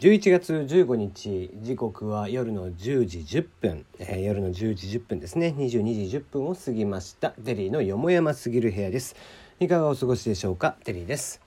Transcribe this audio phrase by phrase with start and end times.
[0.00, 5.54] 11月15日時刻は夜の10時10分、えー、夜の10時10分ですね。
[5.58, 7.32] 22時10分を過ぎました。
[7.32, 9.14] テリーのよもやますぎる部屋です。
[9.58, 10.78] いかがお過ごしでしょうか？
[10.84, 11.42] テリーです。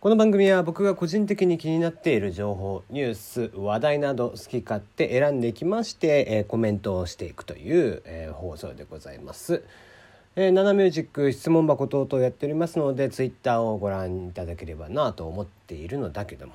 [0.00, 9.62] この番組は僕が個人的に気になっている情報ニュース話題など好き勝手選んできまして、えー、コメントをしていくという、えー、放送でございます。
[10.34, 16.54] えー、ナナミュージック質問箱等々やっておりますのでツイッターをご覧いただければなと思っているのだけども。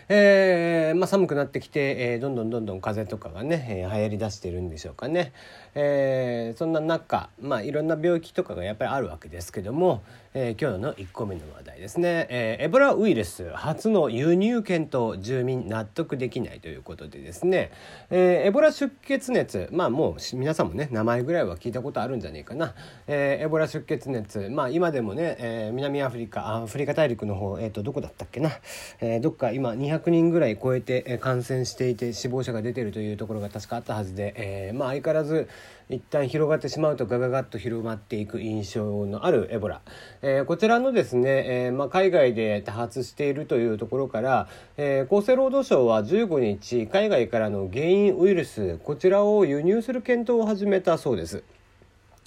[0.13, 5.31] えー、まあ、寒くなってきて、えー、どんどんどんどん風邪とかがね、えー、流行りだしてるんでしょうかね、
[5.73, 17.71] えそんな中、まあ、いろんな病気とかがやっぱりあるわけですけども、え今日の1個目の話題ですね、えエボラウイルス初の輸入検討住民納得できないということでですね、
[18.09, 22.75] えエボラ出血熱まあもう皆さんもね名前ぐらいは聞いたことあるんじゃねえかな、
[23.07, 28.51] えエボラ出血熱まあ今でもね、え南アフリカアフリカ大陸の方、えー、とどこだったっけな、
[28.99, 35.47] えどっか今200 100人ぐらい超えて感染していて死亡者が出ているというところが確かあったはずで、えー、まあ相変わらず
[35.89, 39.81] 一旦広がってしまうとガガガッと広まっていく印象のあるエボラ、
[40.21, 51.43] えー、こちらのですね、えー、まあ、海外で多発しているというところから、え厚生労働省は15日海外からの原因ウイルスこちらを輸入する検討を始めたそうです。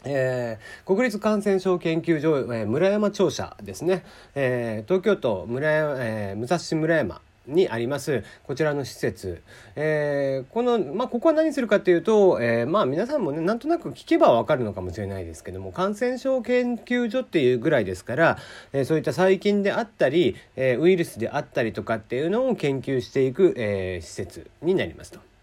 [0.07, 9.43] えー、国立感染症研究所、えー、村山庁舎ですね、えー、東京都村山、え武蔵村山にありますこちらの施設、
[9.77, 18.39] えー、この、まあ、ここは何するかっていうと、えー、まあ皆さんもねなんとなく聞けばわかるのかもしれないですけども感染症研究所っていうぐらいですから、
[18.73, 25.34] えー、そういった細菌であったり、えウイルスであったりとかっていうのを研究していく、え施設になりますと。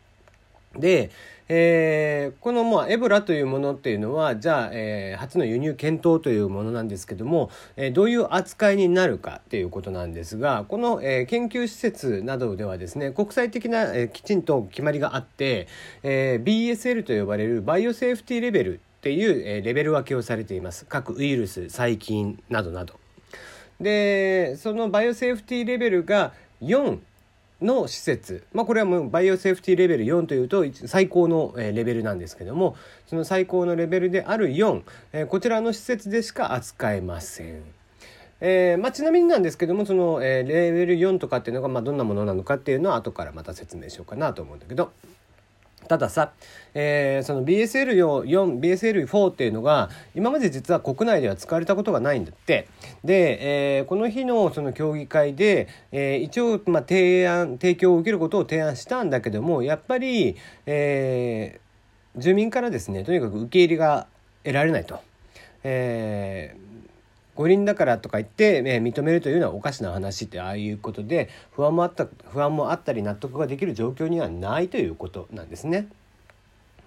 [0.77, 1.11] で、
[1.53, 15.67] えー、このまあエボラというものっていうのはじゃあ、えー、初の輸入検討というものなんですけども、えー、どういう扱いになるかっていうことなんですがこの、えー、研究施設などではですね国際的な、えー、きちんと決まりがあって、
[16.03, 22.95] えー、BSL と呼ばれるバイオセーフティレベルっていう、えー、レベル分けをされています各ウイルス細菌などなど。
[23.81, 27.00] でそのバイオセーフティレベルが4
[27.61, 32.75] の施設、まあ、これはもうバイオセーフティーレベル4というと最高のレベルなんですけども
[33.07, 37.61] その最高のレベルである4、こちらの施設でしか扱えません。
[38.44, 44.91] えーまあ、ちなみになんですけどもその、えー、レベル4とかっていうのが、まあ、どんなものなのかっていうのは後からまた説明しようかなと思うんだけど。
[45.88, 46.31] たださ、
[46.74, 52.68] えー、その BSL4、BSL4 っていうのが、今まで実は国内では使われたことがないんだって。
[53.03, 64.08] で、えー、この日のその協議会で、えー、一応、まあ、提案、提供を受けることを提案したんだけども、やっぱり、えー、住民からですね、とにかく受け入れが
[64.44, 65.00] 得られないと。
[65.63, 66.70] えー
[67.36, 75.88] 五輪だからとか言って、えー、認めるというのはおかしな話ってああいうことで不安もあった不安もあったり納得ができる状況にはないということなんですね。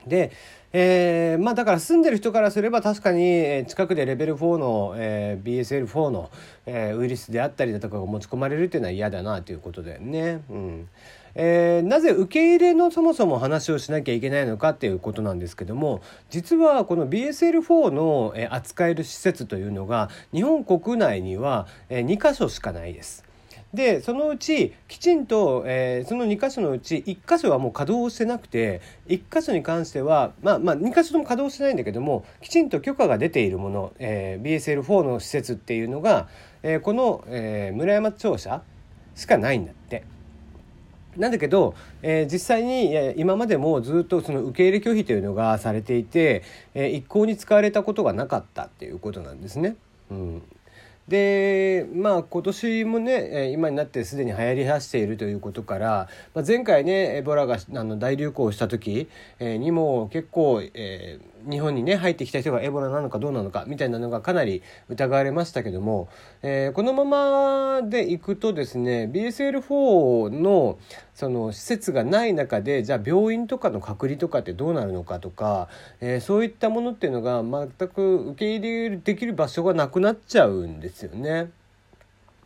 [0.06, 0.32] で、
[0.72, 6.30] えー、まあだから住んでる人からすれば確かに近くでレベル4の、えー、BSL4 の、
[6.66, 10.42] えー、ウイルスであったりだとかが持ち込まれるっていうのは嫌だなということだよね。
[10.50, 10.88] うん
[11.36, 16.00] えー、なぜ受け入れのそもそも話をしなきゃいけないのかっていうことなんですけども
[16.30, 23.24] 実はこの BSL4 のえ扱える施設というのが日本国内には2箇所しかないです。
[23.74, 36.28] でそのうちきちんと、えー、その2箇所のうち1箇所はもう稼働してなくて1箇所に関してはまあまあ2箇所とも稼働してないんだけどもきちんと許可が出ているもの、えー、BSL4 の施設っていうのが、
[36.62, 38.62] えー、この、えー、村山庁舎
[39.14, 40.04] しかないんだって。
[41.16, 46.42] なんだけど、えー、実際に、え今までもずっとその受け入れ拒否というのがされていて、
[46.74, 49.76] え、一向に使われたことがなかったっていうことなんですね。
[50.10, 50.42] うん、
[51.08, 66.08] でまあ今年もね今になってすでに流行りだしているということから、まあ、前回ねエボラがあの大流行した時、にも結構、えー日本にね入ってきた人がエボラなのかどうなのかみたいなのがかなり疑われましたけども、
[66.42, 70.78] えー、このままでいくとですね BSL4 の
[71.14, 75.68] その施設がない中でじゃあ病院とかの隔離とかってどうなるのかとか、
[76.00, 81.50] えー、そういったものっていうのが全く受け入れできる場所がなくなっちゃうんですよね。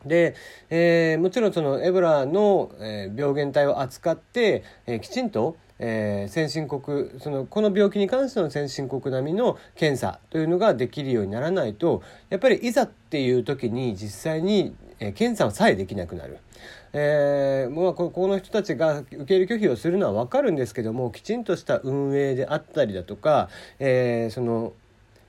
[0.05, 0.35] で、
[0.71, 16.39] えー、もちろんそのエボラの、え病原体を扱って、えきちんとえー、先進国そのこの病気に関しての先進国並みの検査というのができるようにならないとやっぱりいざっていう時に実際に、えー、検査さえできなくなる。
[16.93, 24.73] えー、まあ、ここの人たちが受け入れ拒否をするのは分かるんですけどもきちんとした運営であったりだとか、えー、その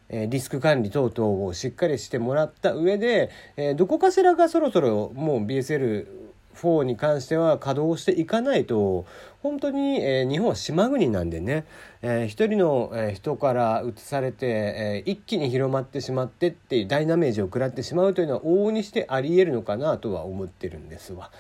[0.10, 6.08] リスク管理等々をしっかりしてもらった上で、えどこかしらがそろそろもう BSL
[6.56, 9.06] 4に関しては稼働していかないと
[9.42, 11.66] 本当に、えー、日本は島国なんでね、
[12.02, 21.32] えー、一人の、えー、人から移されて、えー、一気に広まってしまってっていう大ダメージを食らってしまうというのは往々にしてありえるのかなとは思ってるんですわ。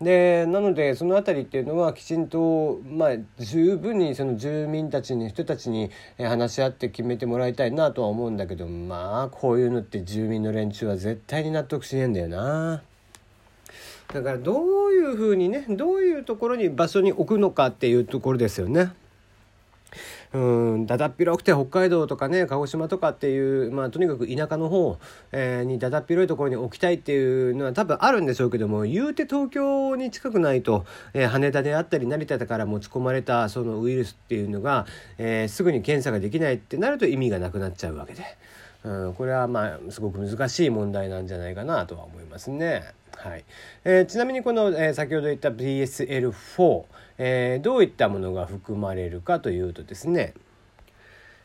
[0.00, 12.82] でなのでその辺りっていうのはきちんと、まあ、十分にその住民たちに人たちに話し合って決めてもらいたいなとは思うんだけどまあこういうのって住民の連中は絶対に納得しねえんだよな。
[14.12, 18.92] だからどういうふうにねどういうところに場所に置くのかっていうところですよね。
[20.32, 20.38] う
[20.76, 24.98] んだだっ広くて北海道とかね鹿児島とかっていう、まあ、とにかく田舎の方、
[25.32, 34.86] えー、にだだっ広いところに置きたいっていうのは多分あるんでしょうけども言うて東京に近くないと、えー、羽田であったり成田から持ち込まれたそのウイルスっていうのが、
[35.18, 38.22] えー、すぐに検査ができないってなると意味がなくなっちゃうわけで。
[38.82, 42.94] うん、これはまあすごく難しい問題なんじゃないかなとは思いますね。
[43.16, 43.44] はい。
[43.84, 46.84] えー、ちなみにこの、えー、先ほど言った BSL4、
[47.18, 50.34] えー、どういったものが含まれるかというとですね。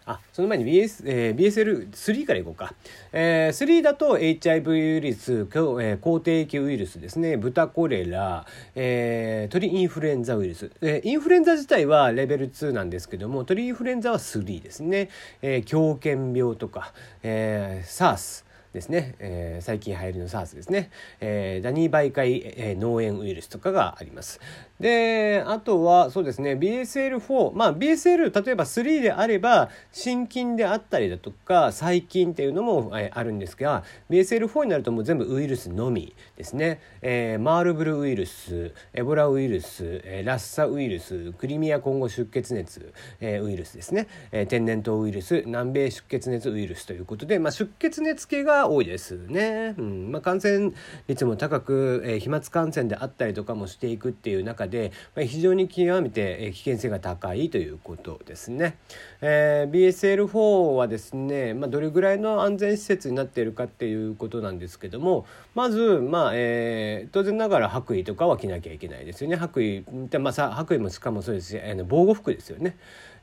[0.08, 2.76] あその前に BS、えー、BSL3 からいこうか、
[3.12, 7.38] えー、3だと HIV ウイルス、えー、抗定域ウイルスですね。
[7.38, 8.46] 豚コレラ、
[8.76, 15.10] えー、鳥インフルエンザウイルス、えー、インフルエンザ自体はレベル2なんですけども鳥インフルエンザは3ですね、
[15.42, 20.92] えー、狂犬病とか、えー、SARS ですね、えー、最近流行りの SARS ですね、
[21.22, 24.40] えー、ダニ媒介、えー、脳炎ウイルスとかがあります。
[24.80, 50.12] であとはそうですね BSL4 まあ BSL 例えば3であれば心筋であったりだとか細菌っていうのも、あるんですが BSL4 になるともう全部ウイルスのみですね、えー、マールブルウイルスエボラウイルス、ラッサウイルスクリミア今後出血熱、えー、ウイルスですね、えー、天然痘ウイルス南米出血熱ウイルスということで、まあ、出血熱系が多いですね、うん。
[50.12, 50.72] まあ、感染
[51.08, 58.78] 率も高く、えー、飛沫感染であったりとかもしていくっていう中で、まあ、非常に極めて危険性が高いということですね。
[59.22, 72.78] えー、BSL4 はですね、まあ、どれぐらいの安全施設になっているかっていうことなんですけどもまず、まあえー、当然ながら白衣とかは着なきゃいけないですよね白衣で、まあ、さ白衣もしかもそうですし、えー、防護服ですよね。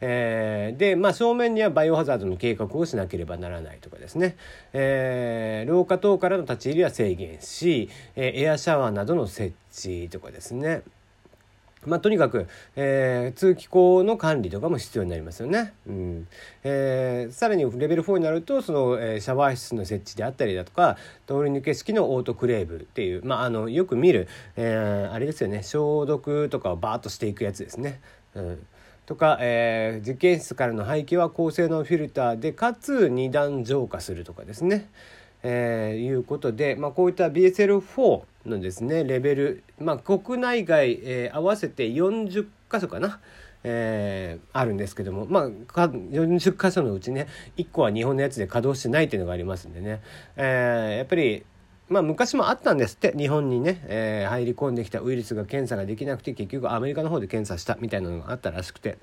[0.04, 4.36] えー、で、まあ、正面にはバイオハザードの計画をしなければならないとかですね、
[4.72, 10.82] えー、廊下等からの立ち入りは制限し、えー、エアシャワーなどの設置とかですね
[11.86, 12.46] まあ、とにかく、
[12.76, 15.72] えー、通気口の管理とかも必要になりますよね。
[15.86, 16.28] うん
[16.62, 20.96] えー、さらにレベル4になるとその、えー、シャワー室の設置であったりだとか
[21.26, 28.00] 通り抜け式のオートクレーブっていう、まあ、あのよく見る、え、あれですよね消毒とかをバーッとしていくやつですね。
[28.34, 28.66] うん
[29.04, 34.88] とか、え、実験室からの排気は高性能フィルターでかつ二段浄化するとかですね、
[35.42, 43.20] えー、いうことで、まあ、こういった BSL4 のですねレベル、まあ、国内外、えー、合わせて40箇所かな。
[43.64, 50.02] えー、あるんですけどもまあ40箇所のうちね1個は日本のやつで稼働してないっていうのがありますんでね、
[50.36, 51.44] えー、やっぱり
[51.88, 58.98] まあ昔もあったんですって日本にね、えー、入り込んできたウイルスが検査ができなくて結局アメリカの方で検査したみたいなのがあったらしくて。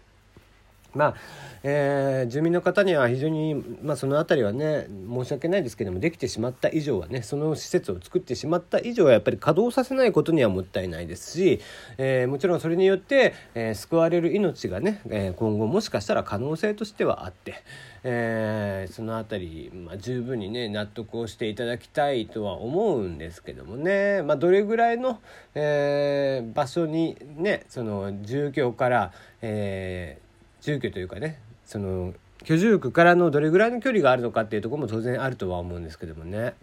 [0.93, 1.15] まあ
[1.63, 11.59] えー、住民の方には非常に、まあ、その辺りはね申し訳ないですけどもできてしまった以上はねその施設を作ってしまった以上はやっぱり稼働させないことにはもったいないですし、
[11.97, 17.55] えー、もちろんそれによって、えー、救われる命がね、え今後もしかしたら可能性としてはあって、
[18.03, 25.19] えその辺り、まあ、十分にね納得をしていただきたいとは思うんですけどもね、まあ、どれぐらいの、
[25.55, 30.28] え場所にねその住居から、えー
[30.61, 32.13] 住居というかねその
[32.43, 36.53] 居住区からのどれぐらいの距離があるのかっていうとこも当然あるとは思うんですけどもね。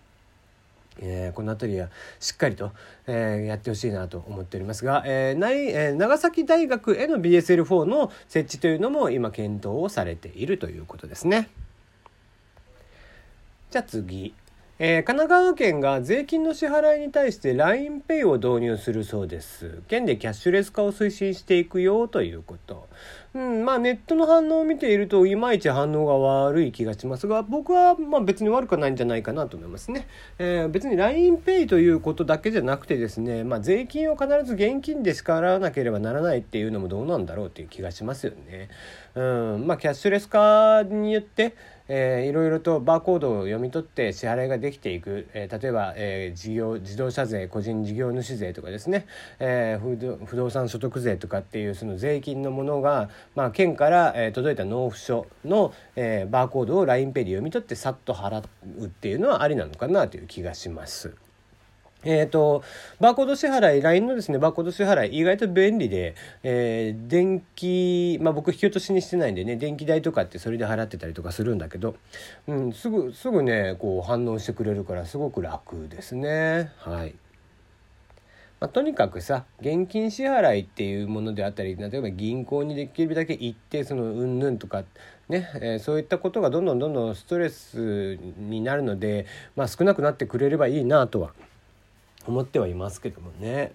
[0.98, 2.72] えー、この辺りはしっかりと、
[3.06, 11.50] えー、やってほしいなと思っておりますが、えーないえー、長崎大学への BSL4 の設置というのも今検討をされているということですね。
[13.70, 14.34] じゃあ次。
[14.78, 19.80] えー、神奈川県が税金の支払いに対して LINEPay を導入するそうです。
[19.88, 22.86] 県でキャッシュレス化を推進していくよということ。
[23.36, 30.08] うん、まあネットの反応を見ているといまいち反応が悪い気がしますが僕はまあ別に悪くはないんじゃないかなと思いますね。
[30.38, 38.70] えー、別に LINEPay ということだけじゃなくてですね、まあ、税金を必ず現金で支払わなければならないっていうのもどうなんだろうっていう気がしますよね。
[39.14, 41.54] うんまあ、キャッシュレス化によって
[41.88, 49.06] えー、いろいろとバーコードを読み取って支払いができていく、えー、例えば、えー、事業自動車税個人事業主税とかですね、
[49.38, 58.42] えー、不動産所得税とかっていうその税金のものが、まあ、県から、えー、届いた納付書の、えー、バーコードを LINEPay で読み取ってさっと払
[58.78, 61.25] うっていうのはありなのかなという気がします。
[62.04, 62.62] えっ、ー、と、
[63.00, 71.96] バーコード支払い、LINE のですね、バーコード支払い、意外と便利で、えー、電気、まあ僕引き落としにしてないんでね、電気代とかってそれで払ってたりとかするんだけど、
[72.46, 76.70] うん、すぐ、すぐね、こう反応してくれるからすごく楽ですね。
[76.78, 77.14] はい。
[78.58, 84.82] まあ、とにかくさ現金支払いっていうものであったり例えば銀行にできるだけ行ってそのうんぬんとか
[85.28, 89.26] ね、えー、そういったことがどんどんどんどんストレスになるので、
[89.56, 91.32] まあ、少なくなってくれればいいなとは
[92.26, 93.72] 思ってはいますけどもね。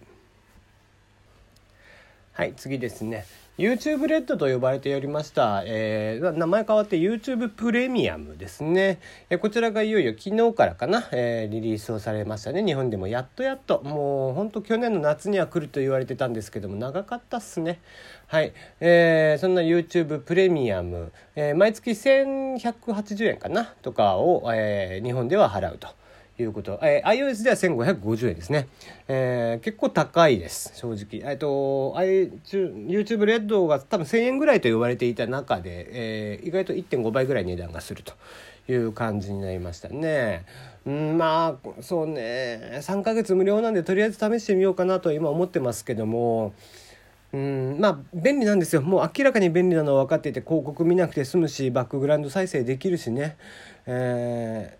[2.33, 3.25] はい次ですね。
[3.57, 12.65] YouTube レッドと呼ばれておりました、えー、名前変わって YouTube プレミアムですね、えー、こちらがいよいよ昨日からかな、えー、リリースをされましたね。
[12.65, 13.83] 日本でもやっとやっと。
[13.83, 17.81] もうほんと去年の夏には来ると言われてたんですけども長かったっすね。
[18.25, 26.00] はい、えー、そんな YouTube プレミアム、えー、毎月1180円かなとかを、えー、日本では払うと。
[26.41, 26.79] いうこと。
[26.81, 28.67] えー、iOS では1550円ですね。
[29.07, 31.29] えー、結構高いです、正直。
[31.29, 38.13] えっ、ー、と、YouTube レッドが多分1000円ぐらいと言われていた中で、えー、意外と1.5倍ぐらい値段がすると
[38.71, 40.45] いう感じになりましたね。
[40.85, 46.53] うん、まあ、そうね、3ヶ月無料なんでとりあえず試してみようかなと今思ってますけども、
[47.33, 53.37] うんまあ便利なんですよもう明らかに便利なのは分かっていて広告見なくて済むしバックグラウンド再生できるしね、
[53.85, 54.77] え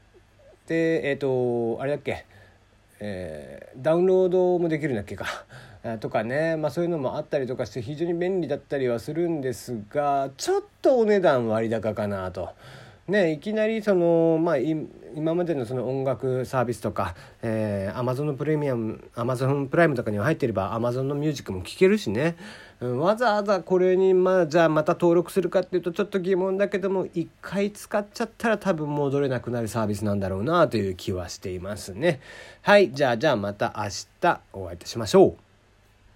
[0.68, 2.26] でえっ、ー、とあれだっけ、
[3.00, 5.26] えー、ダウンロードもできるんだっけか
[6.00, 12.50] とかね、まあ、そういうのもあったりとかして非常に便利だったりはするんですがちょっとお値段割高かなと。
[13.12, 22.38] ね、いきなりその、まあ、今までのその音楽サービスとか、えー、Amazon のプレミアム Amazon プライムとかには入ってれば Amazon のミュージックも聴けるしね、
[22.80, 32.22] うん、わざわざこれに、まあ、じゃあまた登録するかっていうとちょっと疑問だけども一回使っちゃったら多分戻れなくなるサービスなんだろうなという気はしていますね。
[32.62, 33.90] はいじゃあじゃあまた明
[34.22, 35.51] 日お会いいたしましょう。